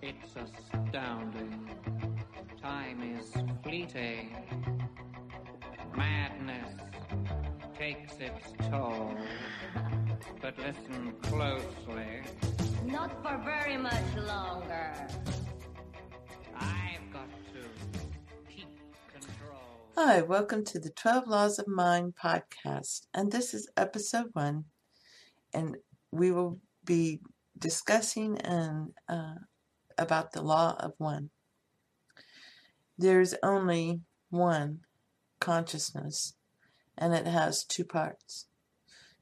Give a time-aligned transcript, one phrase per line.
[0.00, 1.68] It's astounding.
[2.62, 3.32] Time is
[3.64, 4.36] fleeting.
[5.96, 6.68] Madness
[7.76, 9.12] takes its toll.
[10.40, 12.22] But listen closely.
[12.86, 14.94] Not for very much longer.
[16.54, 18.68] I've got to keep
[19.12, 19.80] control.
[19.96, 23.06] Hi, welcome to the 12 Laws of Mind podcast.
[23.14, 24.66] And this is episode one.
[25.52, 25.76] And
[26.12, 27.20] we will be
[27.58, 29.34] discussing and uh,
[29.98, 31.30] about the law of one.
[32.96, 34.00] There's only
[34.30, 34.80] one
[35.40, 36.34] consciousness,
[36.96, 38.46] and it has two parts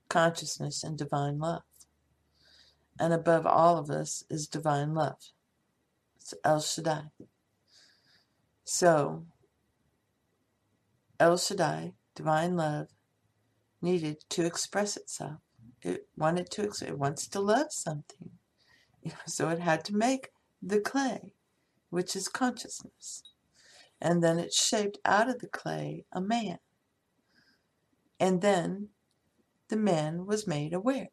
[0.08, 1.62] consciousness and divine love.
[2.98, 5.18] And above all of us is divine love.
[6.16, 7.10] It's El Shaddai.
[8.64, 9.26] So,
[11.20, 12.88] El Shaddai, divine love,
[13.82, 15.40] needed to express itself.
[15.82, 18.30] It wanted to, it wants to love something.
[19.26, 20.30] So it had to make
[20.62, 21.34] the clay,
[21.90, 23.22] which is consciousness.
[24.00, 26.58] And then it shaped out of the clay a man.
[28.20, 28.88] And then
[29.68, 31.08] the man was made aware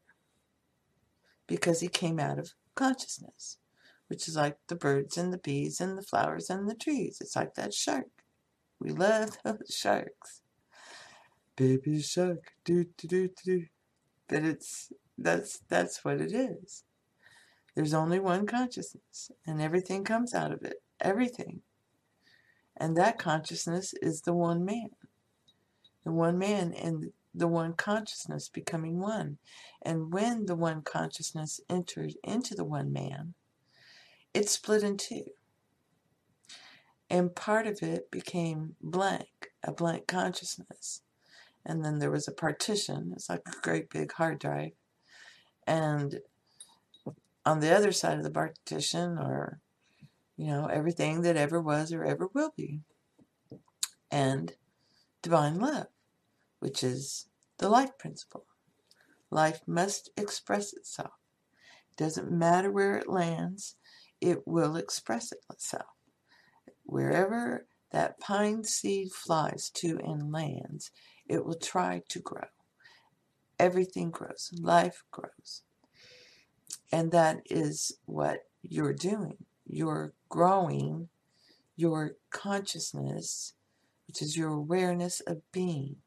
[1.47, 3.57] because he came out of consciousness,
[4.07, 7.17] which is like the birds and the bees and the flowers and the trees.
[7.21, 8.07] It's like that shark.
[8.79, 10.41] We love those sharks.
[11.55, 13.65] Baby shark, do do do do.
[14.27, 16.83] But it's that's that's what it is.
[17.75, 20.81] There's only one consciousness, and everything comes out of it.
[21.01, 21.61] Everything.
[22.77, 24.89] And that consciousness is the one man.
[26.03, 29.37] The one man and the one consciousness becoming one.
[29.81, 33.33] And when the one consciousness entered into the one man,
[34.33, 35.25] it split in two.
[37.09, 41.01] And part of it became blank, a blank consciousness.
[41.65, 43.13] And then there was a partition.
[43.15, 44.71] It's like a great big hard drive.
[45.65, 46.19] And
[47.45, 49.59] on the other side of the partition or
[50.37, 52.81] you know everything that ever was or ever will be.
[54.11, 54.53] And
[55.21, 55.87] divine love
[56.59, 57.27] which is
[57.57, 58.45] the life principle.
[59.29, 61.11] Life must express itself.
[61.91, 63.75] It doesn't matter where it lands
[64.21, 65.87] it will express itself.
[66.83, 70.89] Wherever that pine seed flies to and lands
[71.27, 72.47] it will try to grow.
[73.59, 74.51] Everything grows.
[74.57, 75.63] Life grows
[76.91, 79.37] and that is what you're doing.
[79.65, 81.09] You're growing
[81.75, 83.53] your consciousness,
[84.07, 85.97] which is your awareness of being.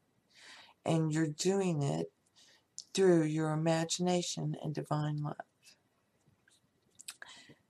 [0.85, 2.11] And you're doing it
[2.93, 5.35] through your imagination and divine love.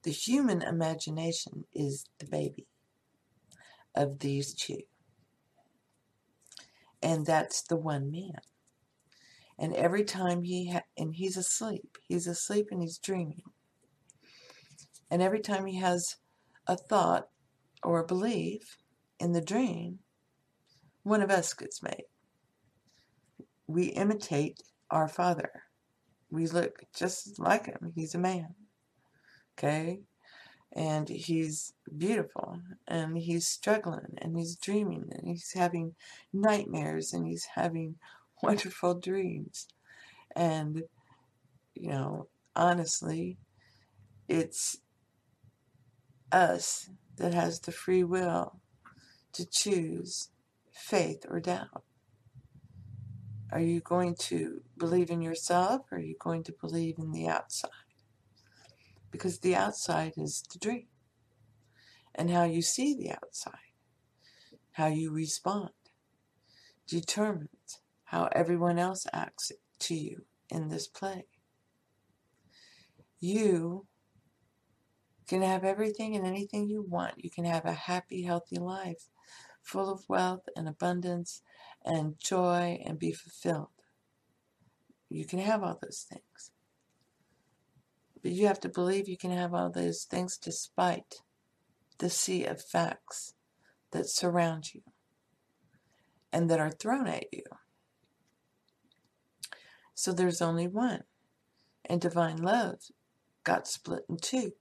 [0.04, 2.66] The human imagination is the baby
[3.94, 4.82] of these two.
[7.02, 8.40] And that's the one man.
[9.58, 13.42] And every time he ha- and he's asleep, he's asleep and he's dreaming.
[15.10, 16.16] And every time he has
[16.66, 17.28] a thought
[17.82, 18.76] or a belief
[19.18, 19.98] in the dream,
[21.02, 22.04] one of us gets made.
[23.66, 25.50] We imitate our father.
[26.30, 27.92] We look just like him.
[27.94, 28.54] He's a man.
[29.58, 30.00] Okay?
[30.74, 35.94] And he's beautiful and he's struggling and he's dreaming and he's having
[36.32, 37.96] nightmares and he's having
[38.42, 39.68] wonderful dreams.
[40.34, 40.82] And,
[41.74, 43.38] you know, honestly,
[44.28, 44.78] it's
[46.30, 48.60] us that has the free will
[49.32, 50.30] to choose
[50.72, 51.84] faith or doubt.
[53.50, 57.26] Are you going to believe in yourself or are you going to believe in the
[57.26, 57.70] outside?
[59.10, 60.86] Because the outside is the dream.
[62.14, 63.72] And how you see the outside,
[64.72, 65.70] how you respond,
[66.86, 67.48] determines
[68.08, 71.26] how everyone else acts to you in this play.
[73.20, 73.86] You
[75.26, 77.22] can have everything and anything you want.
[77.22, 79.08] You can have a happy, healthy life
[79.62, 81.42] full of wealth and abundance
[81.84, 83.68] and joy and be fulfilled.
[85.10, 86.50] You can have all those things.
[88.22, 91.16] But you have to believe you can have all those things despite
[91.98, 93.34] the sea of facts
[93.90, 94.80] that surround you
[96.32, 97.42] and that are thrown at you.
[99.98, 101.02] So there's only one.
[101.84, 102.78] And divine love
[103.42, 104.52] got split in two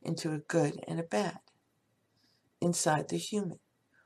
[0.00, 1.40] into a good and a bad
[2.58, 3.58] inside the human.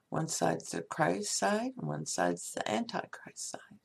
[0.09, 3.79] One side's the Christ side, and one side's the Antichrist side.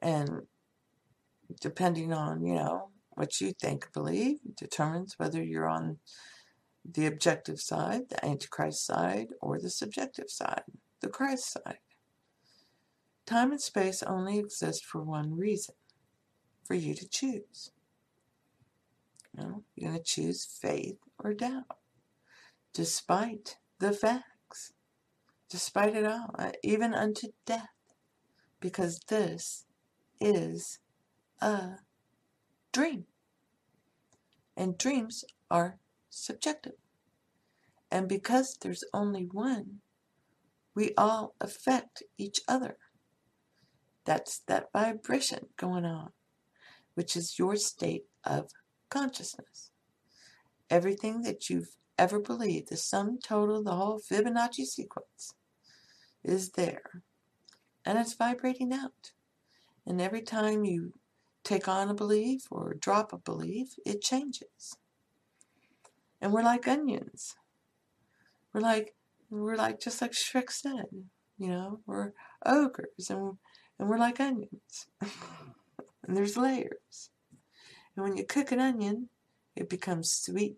[0.00, 0.46] And
[1.60, 5.98] depending on, you know, what you think believe, determines whether you're on
[6.90, 10.62] the objective side, the Antichrist side, or the subjective side,
[11.02, 11.80] the Christ side.
[13.28, 15.74] Time and space only exist for one reason
[16.64, 17.72] for you to choose.
[19.36, 21.76] You know, you're going to choose faith or doubt,
[22.72, 24.72] despite the facts,
[25.50, 27.68] despite it all, uh, even unto death,
[28.60, 29.66] because this
[30.22, 30.78] is
[31.42, 31.72] a
[32.72, 33.04] dream.
[34.56, 35.76] And dreams are
[36.08, 36.80] subjective.
[37.90, 39.80] And because there's only one,
[40.74, 42.78] we all affect each other.
[44.08, 46.12] That's that vibration going on,
[46.94, 48.48] which is your state of
[48.88, 49.70] consciousness.
[50.70, 55.34] Everything that you've ever believed, the sum total, the whole Fibonacci sequence,
[56.24, 57.02] is there.
[57.84, 59.12] And it's vibrating out.
[59.86, 60.94] And every time you
[61.44, 64.78] take on a belief or drop a belief, it changes.
[66.18, 67.34] And we're like onions.
[68.54, 68.94] We're like
[69.28, 70.86] we're like just like Shrek said,
[71.36, 72.12] you know, we're
[72.46, 73.36] ogres and
[73.78, 74.86] and we're like onions.
[75.00, 77.10] and there's layers.
[77.96, 79.08] And when you cook an onion,
[79.56, 80.56] it becomes sweet.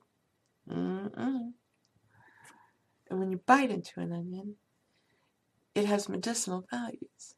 [0.68, 1.52] Mm-mm.
[3.10, 4.56] And when you bite into an onion,
[5.74, 7.34] it has medicinal values.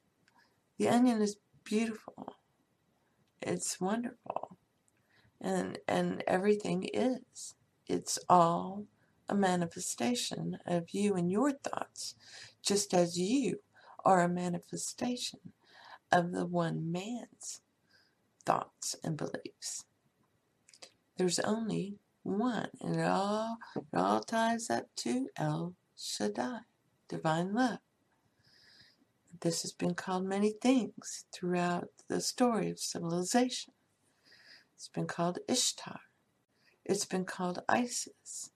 [0.77, 2.35] The onion is beautiful.
[3.41, 4.57] It's wonderful.
[5.41, 7.55] And and everything is.
[7.87, 8.85] It's all
[9.27, 12.15] a manifestation of you and your thoughts,
[12.61, 13.59] just as you
[14.05, 15.39] are a manifestation
[16.13, 17.61] of the one man's
[18.45, 19.85] thoughts and beliefs.
[21.17, 26.59] There's only one, and it all, it all ties up to El Shaddai,
[27.09, 27.79] divine love.
[29.41, 33.73] This has been called many things throughout the story of civilization.
[34.75, 36.01] It's been called Ishtar.
[36.85, 38.51] It's been called Isis.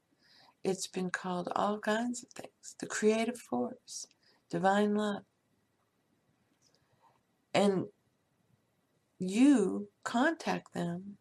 [0.63, 2.75] It's been called all kinds of things.
[2.79, 4.07] The creative force,
[4.49, 5.23] divine love.
[7.57, 7.87] And
[9.17, 11.17] you contact them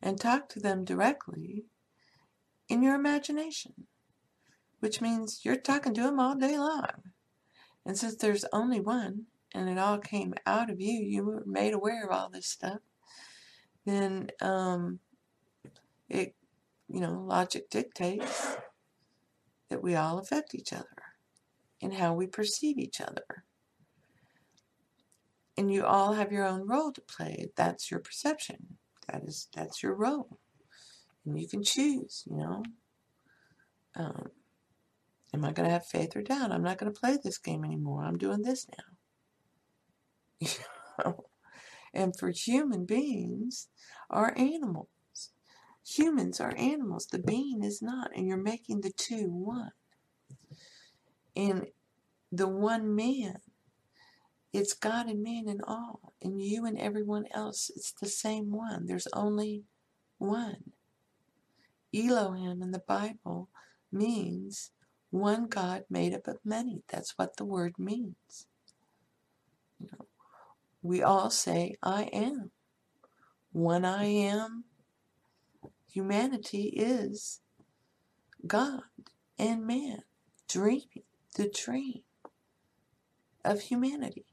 [0.00, 1.66] and talk to them directly
[2.70, 3.86] in your imagination,
[4.78, 7.12] which means you're talking to them all day long.
[7.84, 11.74] And since there's only one, and it all came out of you, you were made
[11.74, 12.78] aware of all this stuff,
[13.84, 15.00] then um,
[16.08, 16.34] it,
[16.88, 18.56] you know, logic dictates
[19.68, 21.02] that we all affect each other
[21.82, 23.44] in how we perceive each other.
[25.56, 27.50] And you all have your own role to play.
[27.56, 28.78] That's your perception.
[29.08, 30.38] That is that's your role,
[31.26, 32.24] and you can choose.
[32.30, 32.62] You know,
[33.96, 34.30] um,
[35.34, 36.52] am I going to have faith or doubt?
[36.52, 38.04] I'm not going to play this game anymore.
[38.04, 38.66] I'm doing this
[41.02, 41.14] now.
[41.94, 43.68] and for human beings,
[44.10, 44.88] are animals.
[45.86, 47.06] Humans are animals.
[47.06, 49.72] The being is not, and you're making the two one.
[51.36, 51.66] And
[52.32, 53.38] the one man
[54.52, 57.70] it's God and man and all, and you and everyone else.
[57.74, 58.86] It's the same one.
[58.86, 59.64] There's only
[60.18, 60.72] one.
[61.94, 63.48] Elohim in the Bible
[63.92, 64.70] means
[65.10, 66.82] one God made up of many.
[66.88, 68.46] That's what the word means.
[69.78, 70.06] You know,
[70.82, 72.50] we all say, I am.
[73.52, 74.64] One I am.
[75.92, 77.40] Humanity is
[78.46, 78.82] God
[79.38, 80.02] and man
[80.48, 81.02] dreaming
[81.36, 82.02] the dream
[83.44, 84.26] of humanity.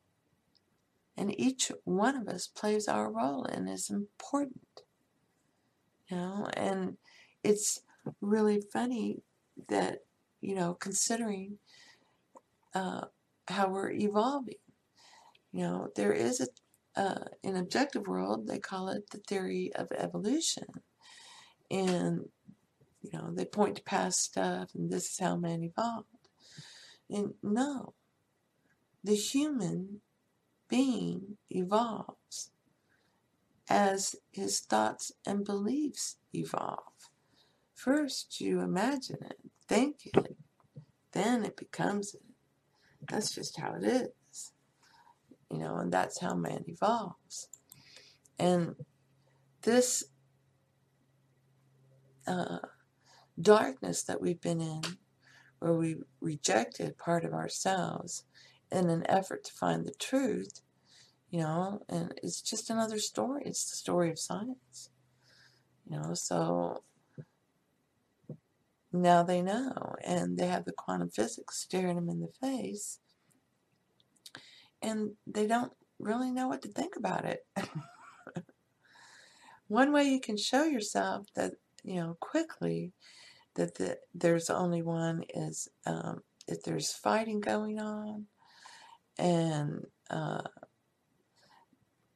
[1.17, 4.61] And each one of us plays our role and is important.
[6.09, 6.97] You know, and
[7.43, 7.81] it's
[8.21, 9.23] really funny
[9.67, 9.99] that,
[10.41, 11.57] you know, considering
[12.75, 13.05] uh,
[13.47, 14.55] how we're evolving.
[15.51, 19.91] You know, there is a, uh, in objective world, they call it the theory of
[19.91, 20.65] evolution.
[21.71, 22.29] And,
[23.01, 26.07] you know, they point to past stuff and this is how man evolved.
[27.09, 27.93] And no,
[29.03, 30.01] the human
[30.67, 32.51] being evolves
[33.69, 37.09] as his thoughts and beliefs evolve.
[37.73, 40.37] First, you imagine it, think it,
[41.11, 42.21] then it becomes it.
[43.09, 44.51] That's just how it is.
[45.51, 47.47] You know, and that's how man evolves.
[48.39, 48.75] And
[49.61, 50.03] this
[52.25, 52.59] uh,
[53.39, 54.81] darkness that we've been in,
[55.59, 58.23] where we rejected part of ourselves
[58.71, 60.61] in an effort to find the truth,
[61.29, 63.43] you know, and it's just another story.
[63.45, 64.89] It's the story of science,
[65.89, 66.83] you know, so
[68.91, 72.99] now they know and they have the quantum physics staring them in the face
[74.81, 77.45] and they don't really know what to think about it.
[79.67, 82.93] One way you can show yourself that, you know, quickly
[83.55, 88.27] that the, there's only one is um, if there's fighting going on
[89.17, 90.41] and uh,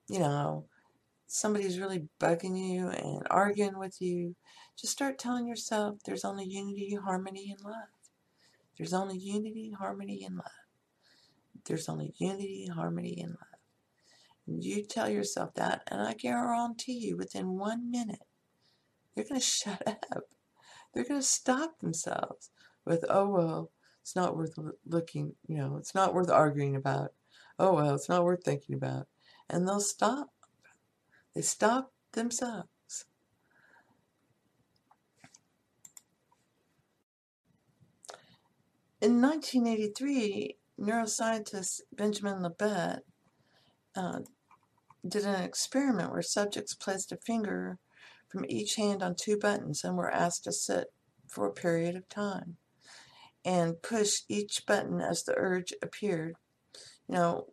[0.08, 0.66] you know
[1.32, 4.36] somebody's really bugging you and arguing with you,
[4.78, 7.88] just start telling yourself there's only unity, harmony, and love.
[8.78, 10.46] There's only unity, harmony, and love.
[11.66, 13.60] There's only unity, harmony, and love.
[14.46, 18.24] And you tell yourself that, and I guarantee you, within one minute,
[19.16, 20.24] they're going to shut up.
[20.94, 22.50] They're going to stop themselves
[22.86, 27.14] with, oh, well, it's not worth looking, you know, it's not worth arguing about.
[27.60, 29.08] Oh, well, it's not worth thinking about.
[29.50, 30.30] And they'll stop.
[31.36, 32.68] They stop themselves.
[39.02, 43.00] In 1983, neuroscientist Benjamin Libet
[43.96, 44.20] uh,
[45.08, 47.78] did an experiment where subjects placed a finger
[48.28, 50.88] from each hand on two buttons and were asked to sit
[51.28, 52.58] for a period of time
[53.44, 56.36] and push each button as the urge appeared.
[57.08, 57.48] You know,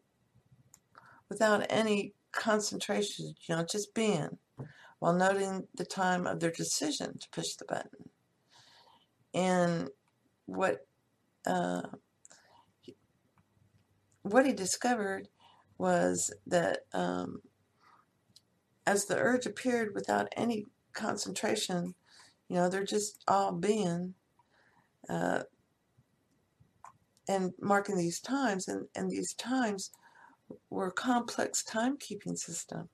[1.28, 4.38] without any concentration, you know, just being,
[4.98, 8.10] while noting the time of their decision to push the button.
[9.34, 9.88] And
[10.46, 10.86] what
[11.46, 11.82] uh,
[14.22, 15.28] what he discovered
[15.78, 17.40] was that um,
[18.86, 21.94] as the urge appeared without any concentration,
[22.48, 24.14] you know, they're just all being
[25.08, 25.42] uh,
[27.28, 29.90] and marking these times, and, and these times
[30.70, 32.88] were a complex timekeeping system,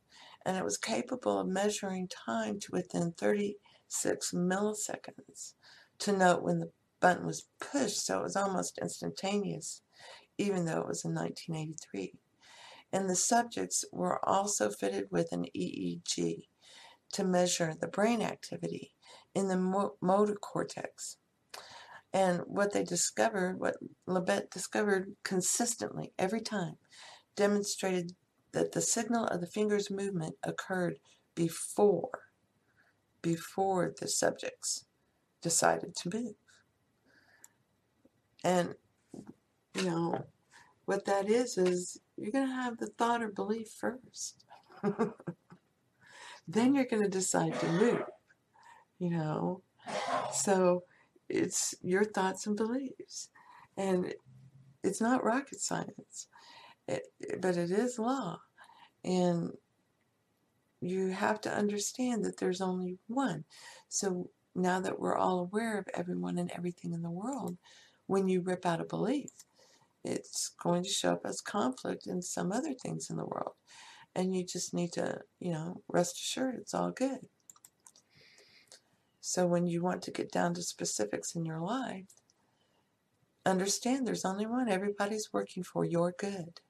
[0.45, 5.55] and it was capable of measuring time to within 36 milliseconds
[6.01, 9.83] to note when the button was pushed, so it was almost instantaneous,
[10.39, 12.15] even though it was in 1983.
[12.93, 16.47] And the subjects were also fitted with an EEG
[17.13, 18.95] to measure the brain activity
[19.35, 21.19] in the motor cortex.
[22.15, 23.75] And what they discovered, what
[24.09, 26.77] Libet discovered consistently every time,
[27.35, 28.13] demonstrated
[28.53, 31.01] that the signal of the finger's movement occurred
[31.35, 32.21] before,
[33.21, 34.85] before the subjects
[35.43, 36.35] decided to move.
[38.45, 38.75] And,
[39.75, 40.27] you know,
[40.85, 44.45] what that is, is you're going to have the thought or belief first.
[46.47, 48.03] then you're going to decide to move,
[49.01, 49.63] you know.
[50.33, 50.85] So
[51.35, 53.29] it's your thoughts and beliefs.
[53.77, 54.15] And
[54.83, 56.29] it's not rocket science,
[56.87, 57.03] it,
[57.41, 58.39] but it is law.
[59.05, 59.51] And
[60.81, 63.45] you have to understand that there's only one.
[63.89, 67.57] So now that we're all aware of everyone and everything in the world,
[68.07, 69.31] when you rip out a belief,
[70.05, 73.55] it's going to show up as conflict in some other things in the world.
[74.15, 77.19] And you just need to, you know, rest assured it's all good.
[79.27, 82.13] So when you want to get down to specifics in your life,
[83.47, 84.69] understand there's only one.
[84.69, 86.61] Everybody's working for your good.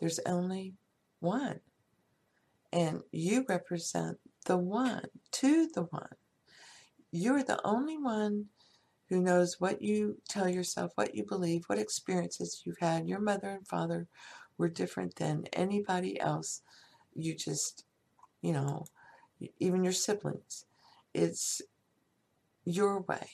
[0.00, 0.74] There's only
[1.20, 1.60] one.
[2.72, 6.16] And you represent the one to the one.
[7.12, 8.46] You're the only one
[9.08, 13.08] who knows what you tell yourself, what you believe, what experiences you've had.
[13.08, 14.08] Your mother and father
[14.58, 16.60] were different than anybody else.
[17.14, 17.84] You just,
[18.42, 18.84] you know,
[19.60, 20.64] even your siblings.
[21.14, 21.62] It's
[22.64, 23.28] your way.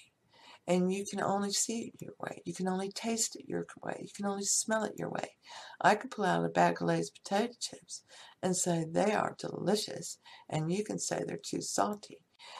[0.66, 1.30] And you can mm-hmm.
[1.30, 2.42] only see it your way.
[2.44, 3.96] You can only taste it your way.
[4.00, 5.36] You can only smell it your way.
[5.80, 8.02] I could pull out a bag of Lay's potato chips
[8.42, 10.18] and say they are delicious,
[10.48, 12.18] and you can say they're too salty.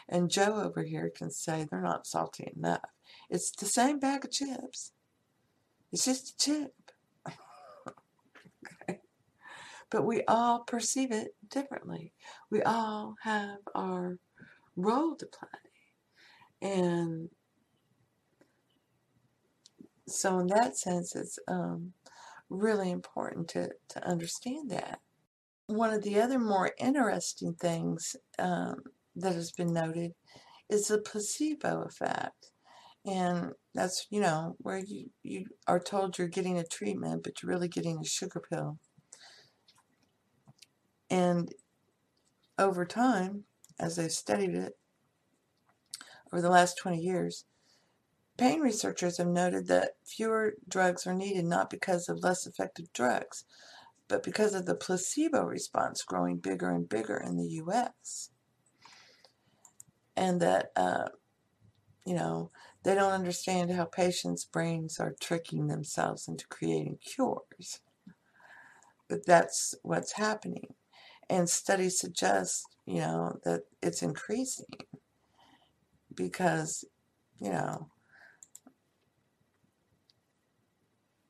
[0.09, 2.81] And Joe over here can say they're not salty enough.
[3.29, 4.93] It's the same bag of chips.
[5.93, 6.75] It's just a chip.
[7.29, 9.01] okay.
[9.91, 12.13] But we all perceive it differently.
[12.51, 14.19] We all have our
[14.77, 15.49] role to play.
[16.63, 17.31] And
[20.07, 21.93] so, in that sense, it's um,
[22.49, 25.01] really important to, to understand that.
[25.67, 28.77] One of the other more interesting things um,
[29.15, 30.13] that has been noted
[30.69, 32.51] is the placebo effect.
[33.07, 37.51] And that's, you know, where you, you are told you're getting a treatment, but you're
[37.51, 38.79] really getting a sugar pill.
[41.09, 41.49] And
[42.59, 43.45] over time,
[43.79, 44.75] as they've studied it
[46.33, 47.45] over the last 20 years,
[48.37, 53.45] pain researchers have noted that fewer drugs are needed not because of less effective drugs,
[54.09, 58.31] but because of the placebo response growing bigger and bigger in the U.S.
[60.17, 61.09] And that, uh,
[62.07, 62.51] you know,
[62.83, 67.81] they don't understand how patients' brains are tricking themselves into creating cures.
[69.09, 70.75] But that's what's happening.
[71.29, 74.67] And studies suggest, you know, that it's increasing
[76.21, 76.85] because,
[77.39, 77.89] you know,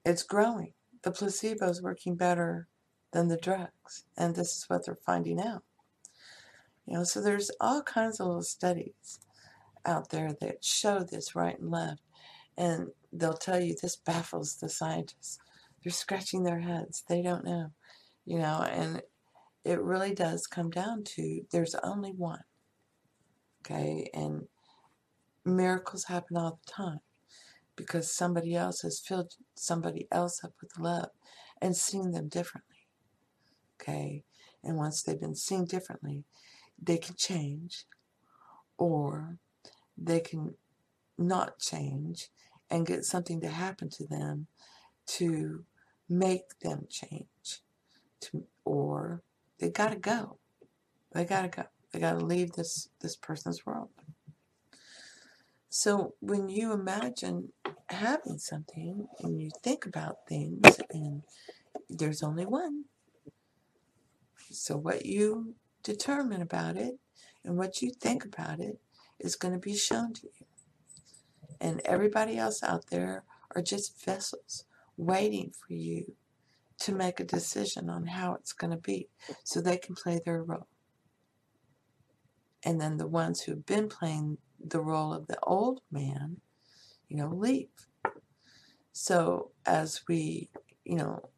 [0.05, 0.73] it's growing.
[1.03, 2.67] The placebo is working better
[3.13, 4.05] than the drugs.
[4.17, 5.63] And this is what they're finding out.
[6.87, 9.21] You know, so there's all kinds of little studies
[9.87, 12.03] out there that show this right and left.
[12.59, 15.39] And they'll tell you this baffles the scientists.
[15.83, 17.05] They're scratching their heads.
[17.09, 17.71] They don't know.
[18.27, 19.03] You know, and
[19.65, 22.43] it really does come down to there's only one.
[23.65, 24.49] Okay, and
[25.45, 27.01] miracles happen all the time
[27.77, 31.11] because somebody else has filled somebody else up with love
[31.61, 32.89] and seen them differently.
[33.81, 34.25] Okay,
[34.63, 36.25] and once they've been seen differently,
[36.81, 37.87] they can change
[38.77, 39.39] or
[39.97, 40.55] they can
[41.17, 42.29] not change
[42.71, 44.47] and get something to happen to them
[45.07, 45.65] to
[46.09, 47.61] make them change
[48.21, 49.23] to or
[49.59, 50.39] they got to go.
[51.13, 51.65] They got to go.
[51.93, 53.89] They got to leave this this person's world
[55.71, 57.53] so when you imagine
[57.89, 61.23] having something and you think about things and
[61.89, 62.85] there's only one
[64.51, 66.99] so what you determine about it
[67.45, 68.79] and what you think about it
[69.19, 70.47] is going to be shown to you
[71.61, 73.25] and everybody else out there
[73.55, 74.65] are just vessels
[74.97, 76.15] waiting for you
[76.79, 79.09] to make a decision on how it's going to be
[79.45, 80.67] so they can play their role.
[82.63, 86.39] And then the ones who've been playing the role of the old man,
[87.09, 87.69] you know, leave.
[88.93, 90.51] So as we,
[90.85, 91.31] you know,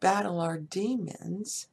[0.00, 1.68] battle our demons,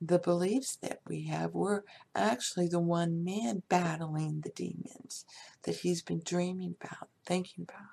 [0.00, 1.82] the beliefs that we have, we're
[2.14, 5.24] actually the one man battling the demons
[5.62, 7.86] that he's been dreaming about, thinking about.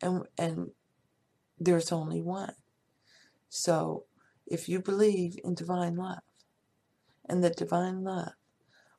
[0.00, 0.70] And and
[1.58, 2.54] there's only one.
[3.48, 4.04] So
[4.46, 6.22] if you believe in divine love,
[7.28, 8.32] and that divine love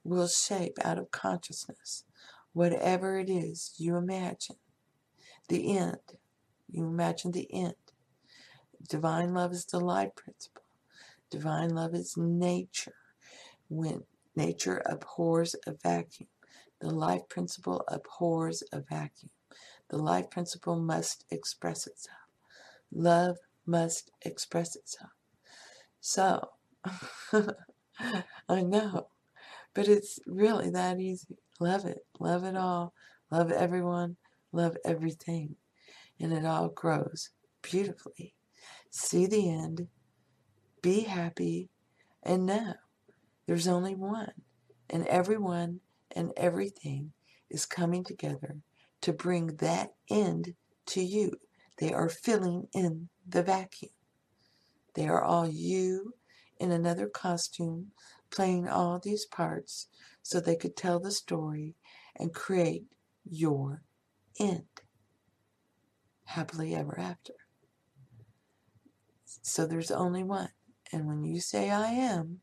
[0.06, 2.04] will shape out of consciousness
[2.54, 4.56] whatever it is you imagine,
[5.50, 5.98] the end,
[6.72, 7.76] you imagine the end.
[8.88, 10.64] Divine love is the light principle.
[11.30, 12.96] Divine love is nature.
[13.68, 14.04] When
[14.36, 16.30] nature abhors a vacuum,
[16.80, 19.32] the life principle abhors a vacuum.
[19.90, 22.18] The life principle must express itself.
[22.92, 25.12] Love must express itself.
[26.00, 26.50] So,
[27.34, 29.08] I know,
[29.76, 31.38] but it's really that easy.
[31.60, 32.00] Love it.
[32.20, 32.94] Love it all.
[33.30, 34.16] Love everyone.
[34.52, 35.56] Love everything.
[36.20, 37.30] And it all grows
[37.62, 38.34] beautifully.
[38.90, 39.88] See the end.
[40.82, 41.70] Be happy.
[42.24, 42.74] And know
[43.46, 44.32] there's only one.
[44.90, 45.82] And everyone
[46.16, 47.12] and everything
[47.50, 48.58] is coming together
[49.02, 50.56] to bring that end
[50.88, 51.34] to you.
[51.78, 53.92] They are filling in the vacuum.
[54.94, 56.14] They are all you
[56.60, 57.88] in another costume
[58.30, 59.88] playing all these parts
[60.22, 61.76] so they could tell the story
[62.16, 62.86] and create
[63.24, 63.84] your
[64.40, 64.66] end.
[66.26, 67.34] Happily ever after.
[69.42, 70.50] So there's only one.
[70.92, 72.40] And when you say I am,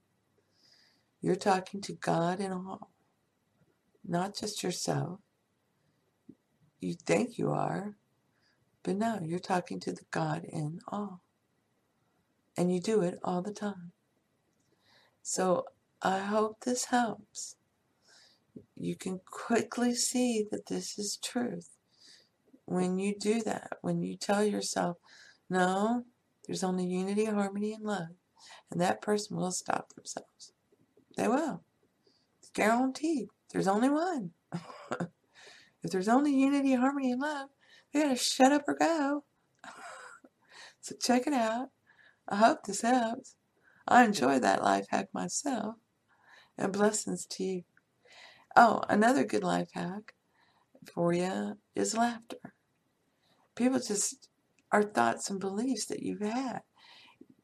[1.21, 2.90] you're talking to God in all,
[4.05, 5.21] not just yourself.
[6.81, 7.97] You think you are,
[8.83, 11.23] but no, you're talking to the God in all.
[12.57, 13.92] And you do it all the time.
[15.22, 15.66] So
[16.02, 17.56] I hope this helps.
[18.76, 21.70] You can quickly see that this is truth.
[22.64, 24.96] When you do that, when you tell yourself,
[25.48, 26.04] no,
[26.46, 28.08] there's only unity, harmony, and love,
[28.70, 30.52] and that person will stop themselves.
[31.16, 31.62] They will.
[32.40, 33.28] It's guaranteed.
[33.52, 34.30] There's only one.
[34.52, 37.48] if there's only unity, harmony, and love,
[37.92, 39.24] they gotta shut up or go.
[40.80, 41.68] so check it out.
[42.28, 43.37] I hope this helps.
[43.87, 45.77] I enjoy that life hack myself.
[46.59, 47.62] And blessings to you.
[48.55, 50.14] Oh, another good life hack
[50.92, 52.55] for you is laughter.
[53.55, 54.29] People just
[54.71, 56.61] are thoughts and beliefs that you've had.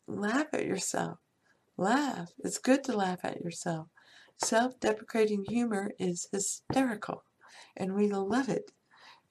[0.07, 1.19] Laugh at yourself.
[1.77, 2.31] Laugh.
[2.39, 3.89] It's good to laugh at yourself.
[4.39, 7.25] Self deprecating humor is hysterical,
[7.77, 8.71] and we love it.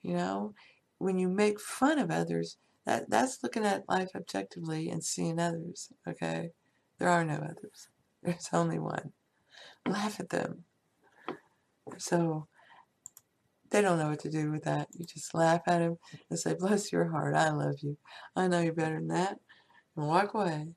[0.02, 0.54] You know,
[0.98, 5.90] when you make fun of others, that, that's looking at life objectively and seeing others,
[6.08, 6.52] okay?
[7.00, 7.90] There are no others.
[8.24, 9.14] There's only one.
[9.88, 10.64] Laugh at them.
[11.98, 12.48] So
[13.70, 14.88] they don't know what to do with that.
[14.94, 15.98] You just laugh at them
[16.30, 17.98] and say, Bless your heart, I love you.
[18.36, 19.40] I know you're better than that.
[19.96, 20.68] And walk away.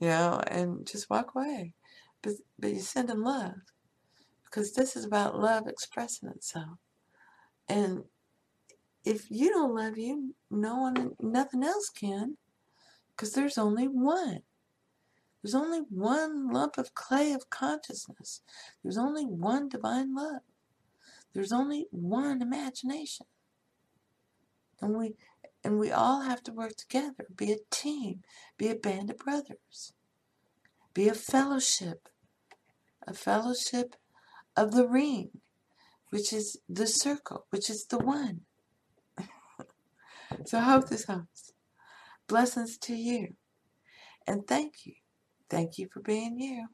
[0.00, 1.74] You know, and just walk away.
[2.22, 3.54] But but you send them love.
[4.44, 6.78] Because this is about love expressing itself.
[7.68, 8.04] And
[9.04, 12.36] if you don't love you, no one nothing else can.
[13.10, 14.40] Because there's only one.
[15.42, 18.42] There's only one lump of clay of consciousness.
[18.82, 20.42] There's only one divine love.
[21.34, 23.26] There's only one imagination.
[24.80, 25.14] And we
[25.64, 28.22] and we all have to work together, be a team,
[28.56, 29.92] be a band of brothers,
[30.94, 32.08] be a fellowship
[33.08, 33.96] a fellowship
[34.54, 35.30] of the ring,
[36.10, 38.42] which is the circle, which is the one.
[40.44, 41.52] so I hope this helps.
[42.26, 43.34] Blessings to you.
[44.26, 44.94] And thank you.
[45.50, 46.68] Thank you for being you.